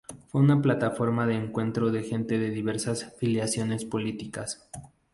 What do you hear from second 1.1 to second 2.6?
de encuentro de gente de